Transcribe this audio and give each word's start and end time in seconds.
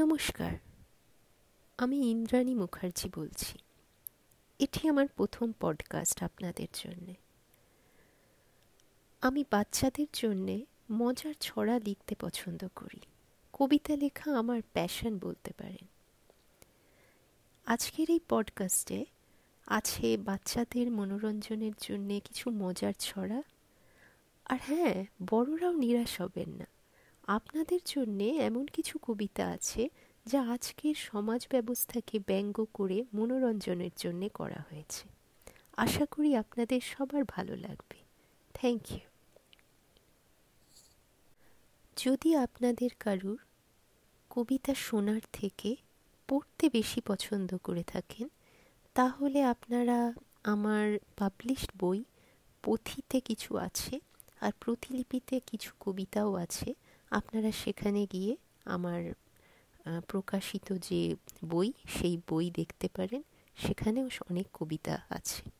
নমস্কার, 0.00 0.52
আমি 1.78 1.96
ইন্দ্রাণী 1.96 2.54
মুখার্জি 2.54 3.10
বলছি। 3.14 3.58
এটি 4.58 4.88
আমার 4.88 5.08
প্রথম 5.08 5.52
পডকাস্ট 5.60 6.22
আপনাদের 6.22 6.66
জন্যে। 6.74 7.14
আমি 9.20 9.44
বাচ্চাদের 9.50 10.06
জন্যে 10.12 10.64
মজার 10.92 11.34
ছড়া 11.40 11.78
লিখতে 11.78 12.14
পছন্দ 12.20 12.68
করি। 12.74 13.00
কবিতা 13.52 13.96
লেখা 13.96 14.38
আমার 14.38 14.62
প্যাশন 14.72 15.18
বলতে 15.18 15.52
পারেন। 15.58 15.86
আজকের 17.66 18.10
এই 18.10 18.20
পডকাস্টে 18.28 19.04
আছে 19.66 20.16
বাচ্চাদের 20.16 20.90
মনোরঞ্জনের 20.90 21.72
জন্যে 21.80 22.20
কিছু 22.20 22.50
মজার 22.50 22.92
ছড়া। 22.98 23.42
আর 24.44 24.58
হ্যাঁ 24.62 25.04
বড়রাও 25.26 25.72
নিরাশ 25.72 26.20
হবেন 26.20 26.48
না। 26.48 26.66
আপনাদের 27.36 27.80
জন্যে 27.86 28.28
এমন 28.38 28.66
কিছু 28.66 28.98
কবিতা 29.02 29.44
আছে, 29.46 29.88
যা 30.26 30.40
আজকের 30.42 30.94
সমাজ 30.94 31.40
ব্যবস্থাকে 31.50 32.18
ব্যঙ্গ 32.18 32.66
করে 32.74 33.04
মনোরঞ্জনের 33.14 33.94
জন্যে 33.96 34.28
করা 34.28 34.60
হয়েছে। 34.68 35.08
আশা 35.76 36.04
করি 36.06 36.36
আপনাদের 36.36 36.80
সবার 36.80 37.22
ভালো 37.24 37.56
লাগবে। 37.56 37.98
থ্যাংক 38.54 38.92
ইউ 38.92 39.06
যদি 41.96 42.36
আপনাদের 42.36 42.90
কারুর 43.00 43.38
কবিতা 44.30 44.74
শোনার 44.74 45.20
থেকে 45.32 45.76
পড়তে 46.28 46.64
বেশি 46.72 47.00
পছন্দ 47.00 47.56
করে 47.56 47.82
থাকেন, 47.82 48.28
তাহলে 48.94 49.42
আপনারা 49.42 50.12
আমার 50.44 50.86
পাবলিশড 51.16 51.70
বই, 51.78 52.04
পথিতে 52.62 53.20
কিছু 53.20 53.56
আছে, 53.56 54.00
আর 54.40 54.52
প্রতিলিপিতে 54.60 55.40
কিছু 55.46 55.70
কবিতাও 55.80 56.34
আছে 56.34 56.74
আপনারা 57.10 57.50
সেখানে 57.50 58.06
গিয়ে 58.12 58.36
আমার 58.64 59.12
প্রকাশিত 60.08 60.72
যে 60.72 61.16
বই, 61.44 61.72
সেই 61.88 62.18
বই 62.30 62.50
দেখতে 62.50 62.88
পারেন। 62.94 63.22
সেখানেও 63.56 64.08
অনেক 64.30 64.46
কবিতা 64.52 65.00
আছে। 65.10 65.59